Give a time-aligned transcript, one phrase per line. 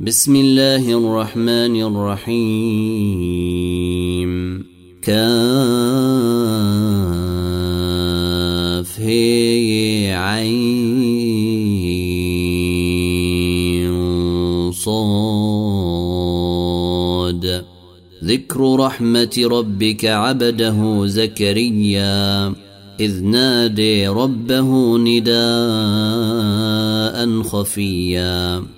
[0.00, 2.30] بسم الله الرحمن الرحيم.
[5.02, 5.18] كاف
[9.00, 10.72] هي عين
[14.72, 14.94] صاد.
[18.24, 22.54] ذكر رحمة ربك عبده زكريا.
[23.00, 25.32] إذ نادي ربه نداء
[27.42, 28.77] خفيا.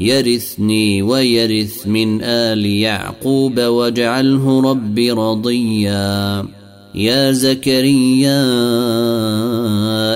[0.00, 6.46] يرثني ويرث من آل يعقوب واجعله رب رضيا.
[6.94, 8.42] يا زكريا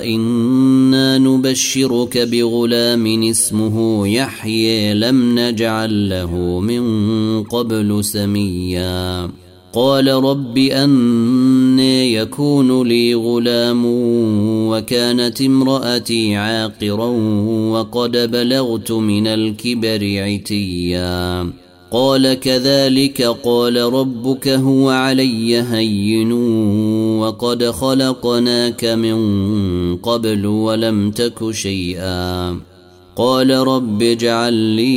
[0.05, 9.31] إنا نبشرك بغلام اسمه يحيي لم نجعل له من قبل سميا.
[9.75, 13.83] قال رب أني يكون لي غلام
[14.69, 17.07] وكانت امرأتي عاقرا
[17.71, 21.51] وقد بلغت من الكبر عتيا.
[21.91, 26.33] قال كذلك قال ربك هو علي هين
[27.19, 32.57] وقد خلقناك من قبل ولم تك شيئا.
[33.17, 34.91] قال رب اجعل لي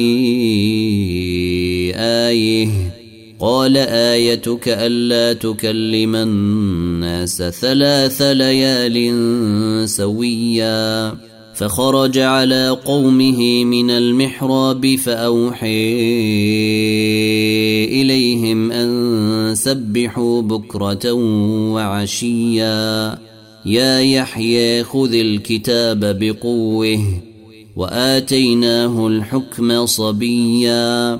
[1.96, 2.97] آية
[3.40, 11.14] قال آيتك ألا تكلم الناس ثلاث ليال سويا.
[11.56, 15.94] فخرج على قومه من المحراب فأوحي
[18.02, 21.12] إليهم أن سبحوا بكرة
[21.74, 23.18] وعشيا.
[23.66, 27.22] يا يحيى خذ الكتاب بقوه
[27.76, 31.20] وآتيناه الحكم صبيا.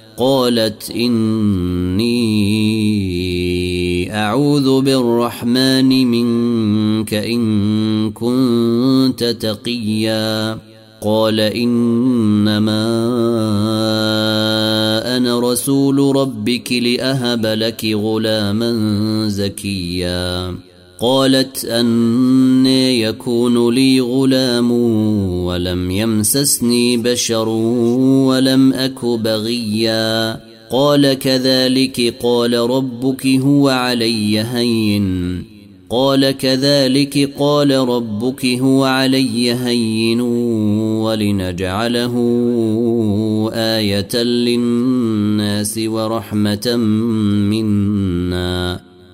[0.21, 2.11] قالت إني
[4.15, 10.57] أعوذ بالرحمن منك إن كنت تقيا.
[11.01, 12.87] قال إنما
[15.17, 18.73] أنا رسول ربك لأهب لك غلاما
[19.27, 20.55] زكيا.
[21.01, 24.71] قالت أن يكون لي غلام
[25.45, 30.39] ولم يمسسني بشر ولم أك بغيا.
[30.71, 35.43] قال كذلك قال ربك هو علي هين.
[35.89, 40.21] قال كذلك قال ربك هو علي هين.
[41.01, 42.15] ولنجعله
[43.53, 46.75] آية للناس ورحمة
[47.49, 48.90] منا.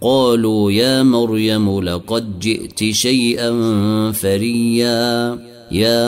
[0.00, 3.52] قالوا يا مريم لقد جئت شيئا
[4.12, 5.38] فريا.
[5.72, 6.00] يا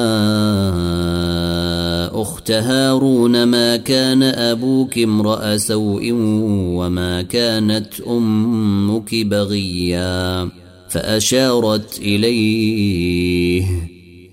[2.23, 10.49] أخت هارون ما كان أبوك امرأ سوء وما كانت أمك بغيا؟
[10.89, 13.65] فأشارت إليه.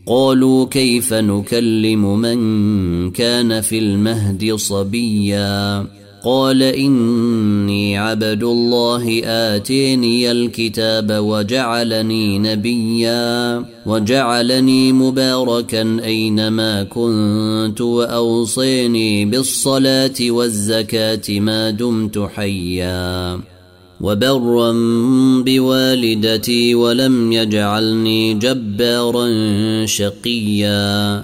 [0.06, 5.86] قالوا كيف نكلم من كان في المهد صبيا؟
[6.24, 21.40] قال إني عبد الله آتيني الكتاب وجعلني نبيا وجعلني مباركا أينما كنت وأوصيني بالصلاة والزكاة
[21.40, 23.40] ما دمت حيا
[24.02, 24.72] وبرا
[25.46, 29.28] بوالدتي ولم يجعلني جبارا
[29.86, 31.24] شقيا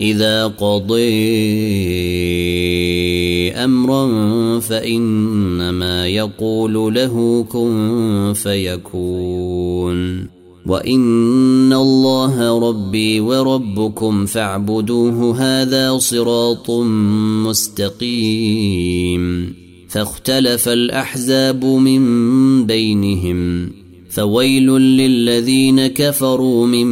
[0.00, 1.08] إذا قضي
[3.50, 10.28] أمرا فإنما يقول له كن فيكون.
[10.66, 16.70] وإن الله ربي وربكم فاعبدوه هذا صراط
[17.46, 19.54] مستقيم.
[19.88, 23.77] فاختلف الأحزاب من بينهم.
[24.18, 26.86] فويل للذين كفروا من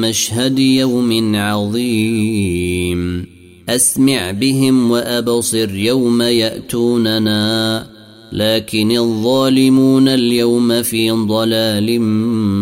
[0.00, 3.26] مشهد يوم عظيم.
[3.68, 7.86] أسمع بهم وأبصر يوم يأتوننا
[8.32, 12.00] لكن الظالمون اليوم في ضلال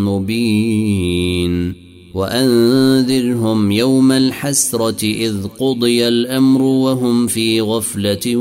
[0.04, 1.74] مبين.
[2.14, 8.36] وأنذرهم يوم الحسرة إذ قضي الأمر وهم في غفلة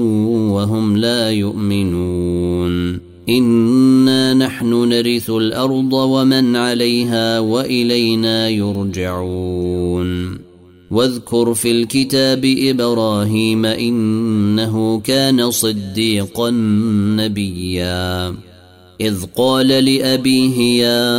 [0.52, 3.11] وهم لا يؤمنون.
[3.38, 10.38] انا نحن نرث الأرض ومن عليها والينا يرجعون
[10.92, 16.50] واذكر في الكتاب إبراهيم انه كان صديقا
[17.18, 18.36] نبيا
[19.02, 21.12] اذ قال لابيه يا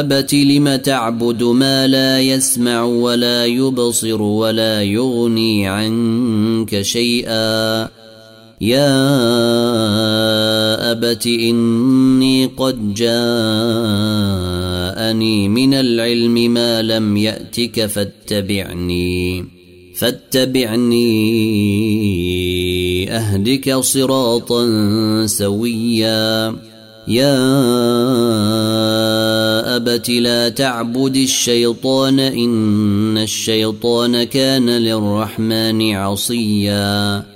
[0.00, 8.05] ابت لم تعبد ما لا يسمع ولا يبصر ولا يغني عنك شيئا
[8.60, 8.86] يا
[10.92, 13.18] أبت إني قد جاءني
[15.48, 19.44] من العلم ما لم يأتك فاتبعني
[19.98, 21.06] فاتبعني
[23.10, 24.66] أهدك صراطا
[25.26, 26.56] سويا.
[27.08, 27.36] يا
[29.76, 37.35] أبت لا تعبد الشيطان إن الشيطان كان للرحمن عصيا.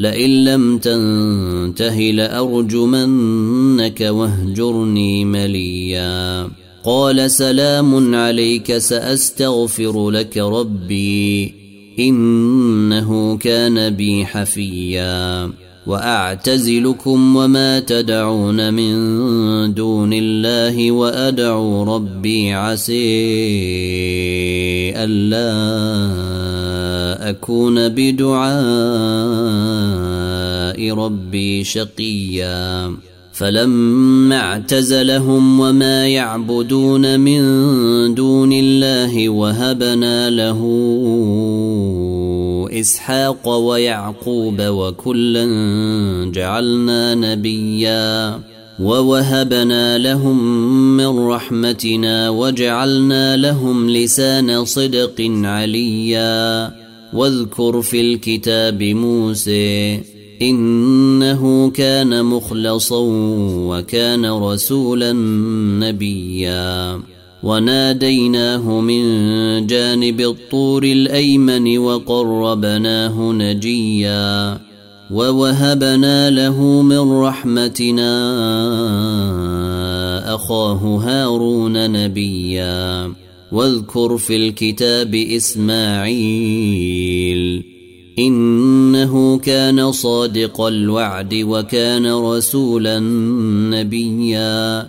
[0.00, 6.48] لئن لم تنته لأرجمنك واهجرني مليا.
[6.84, 11.54] قال سلام عليك سأستغفر لك ربي
[11.98, 15.50] إنه كان بي حفيا.
[15.86, 18.94] وأعتزلكم وما تدعون من
[19.74, 22.94] دون الله وأدعو ربي عسي
[24.96, 25.50] ألا
[27.30, 28.50] أكون بدعاء
[30.94, 32.92] ربي شقيا.
[33.40, 37.40] فلما اعتزلهم وما يعبدون من
[38.14, 40.60] دون الله وهبنا له
[42.70, 45.44] إسحاق ويعقوب وكلا
[46.34, 48.40] جعلنا نبيا
[48.80, 50.38] ووهبنا لهم
[50.96, 56.70] من رحمتنا وجعلنا لهم لسان صدق عليا
[57.12, 60.00] واذكر في الكتاب موسى
[60.42, 63.00] إنه كان مخلصا
[63.68, 65.12] وكان رسولا
[65.82, 67.00] نبيا
[67.42, 69.02] وناديناه من
[69.66, 74.58] جانب الطور الأيمن وقربناه نجيا
[75.10, 78.10] ووهبنا له من رحمتنا
[80.34, 83.12] أخاه هارون نبيا
[83.52, 86.60] واذكر في الكتاب إسماعيل
[88.18, 92.98] إنه كان صادق الوعد وكان رسولا
[93.70, 94.88] نبيا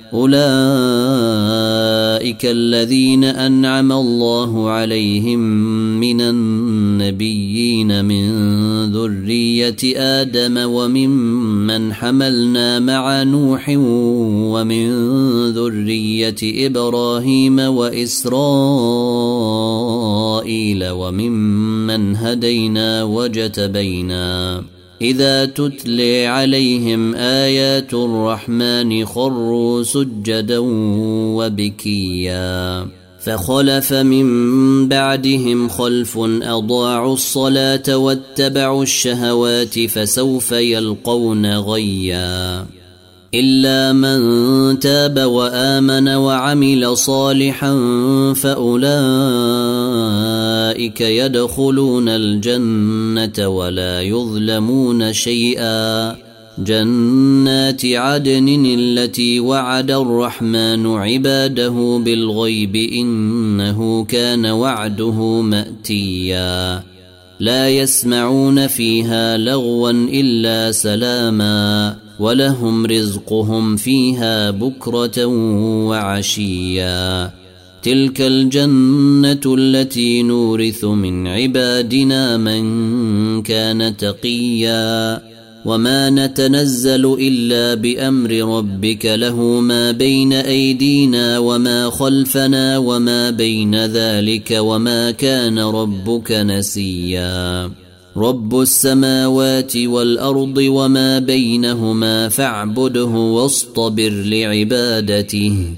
[0.13, 0.41] أولئك
[2.45, 5.39] الذين أنعم الله عليهم
[5.99, 8.31] من النبيين من
[8.91, 13.69] ذرية آدم وممن حملنا مع نوح
[14.53, 14.91] ومن
[15.51, 18.29] ذرية إبراهيم وإسرائيل
[20.89, 24.63] وممن هدينا وجتبينا
[25.01, 30.57] إذا تتلي عليهم آيات الرحمن خروا سجدا
[31.37, 32.87] وبكيا.
[33.19, 42.65] فخلف من بعدهم خلف أضاعوا الصلاة واتبعوا الشهوات فسوف يلقون غيا.
[43.33, 47.73] إلا من تاب وآمن وعمل صالحا
[48.33, 48.91] فأولئك
[51.01, 56.15] يدخلون الجنة ولا يظلمون شيئا.
[56.59, 66.83] جنات عدن التي وعد الرحمن عباده بالغيب إنه كان وعده مأتيا.
[67.39, 71.95] لا يسمعون فيها لغوا إلا سلاما.
[72.21, 75.25] ولهم رزقهم فيها بكرة
[75.87, 77.31] وعشيا.
[77.83, 85.21] تلك الجنة التي نورث من عبادنا من كان تقيا.
[85.65, 95.11] وما نتنزل إلا بأمر ربك له ما بين أيدينا وما خلفنا وما بين ذلك وما
[95.11, 97.80] كان ربك نسيا.
[98.17, 105.75] رب السماوات والأرض وما بينهما فاعبده واصطبر لعبادته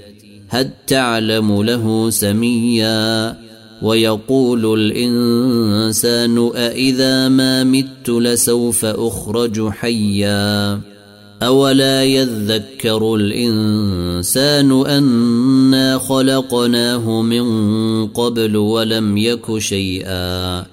[0.47, 3.37] هل تعلم له سميا
[3.81, 10.79] ويقول الإنسان أإذا ما مت لسوف أخرج حيا
[11.43, 20.72] أولا يذكر الإنسان أنا خلقناه من قبل ولم يك شيئا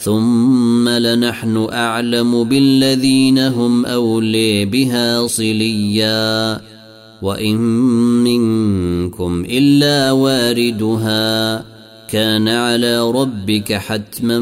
[0.00, 6.60] ثم لنحن أعلم بالذين هم أولي بها صليا.
[7.22, 7.56] وإن
[8.24, 11.64] منكم إلا واردها.
[12.08, 14.38] كان على ربك حتما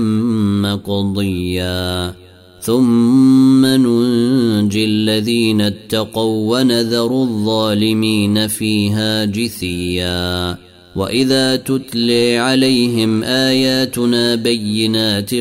[0.63, 2.15] مقضيا.
[2.61, 10.68] ثم ننجي الذين اتقوا ونذر الظالمين فيها جثيا.
[10.99, 15.35] واذا تتلي عليهم اياتنا بينات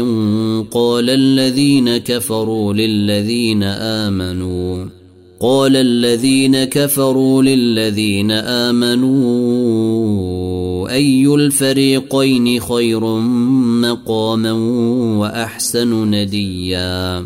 [0.72, 4.86] قال الذين كفروا للذين امنوا
[5.40, 9.18] قال الذين كفروا للذين امنوا
[10.90, 13.06] اي الفريقين خير
[13.82, 14.52] مقاما
[15.20, 17.26] واحسن نديا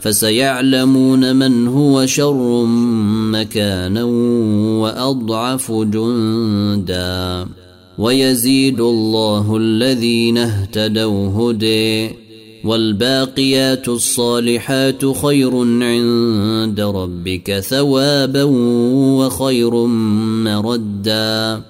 [0.00, 2.64] فسيعلمون من هو شر
[3.32, 4.04] مكانا
[4.82, 7.46] وأضعف جندا.
[7.98, 12.10] ويزيد الله الذين اهتدوا هدي
[12.64, 18.42] والباقيات الصالحات خير عند ربك ثوابا
[19.18, 19.74] وخير
[20.44, 21.62] مردا.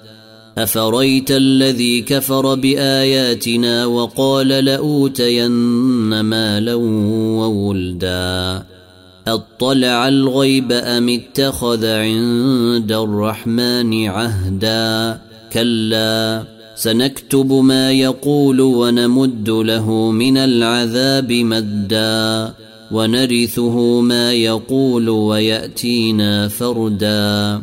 [0.58, 5.50] افريت الذي كفر باياتنا وقال لاوتين
[6.20, 8.62] مالا وولدا
[9.26, 15.18] اطلع الغيب ام اتخذ عند الرحمن عهدا
[15.52, 16.44] كلا
[16.75, 22.52] سنكتب ما يقول ونمد له من العذاب مدا
[22.90, 27.62] ونرثه ما يقول وياتينا فردا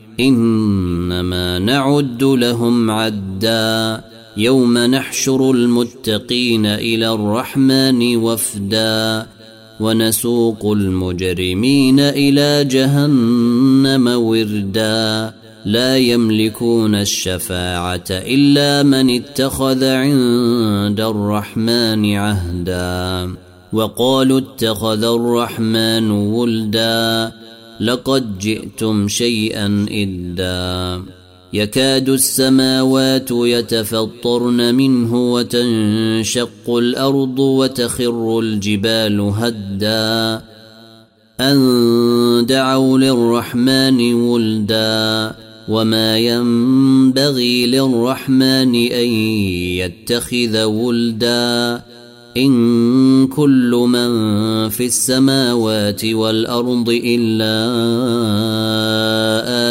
[0.21, 4.01] إنما نعد لهم عدا
[4.37, 9.25] يوم نحشر المتقين إلى الرحمن وفدا
[9.79, 15.33] ونسوق المجرمين إلى جهنم وردا
[15.65, 23.35] لا يملكون الشفاعة إلا من اتخذ عند الرحمن عهدا
[23.73, 27.31] وقالوا اتخذ الرحمن ولدا
[27.81, 31.03] لقد جئتم شيئا إدا
[31.53, 40.41] يكاد السماوات يتفطرن منه وتنشق الأرض وتخر الجبال هدا
[41.39, 45.35] أن دعوا للرحمن ولدا
[45.69, 49.07] وما ينبغي للرحمن أن
[49.81, 51.81] يتخذ ولدا
[52.37, 54.09] إن كل من
[54.69, 57.55] في السماوات والأرض إلا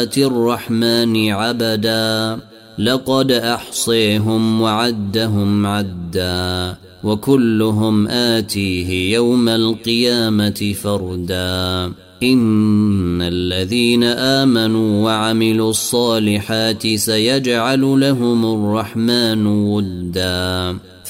[0.01, 2.39] آتي الرحمن عبدا.
[2.79, 11.91] لقد أحصيهم وعدهم عدا وكلهم آتيه يوم القيامة فردا.
[12.23, 20.75] إن الذين آمنوا وعملوا الصالحات سيجعل لهم الرحمن ودا.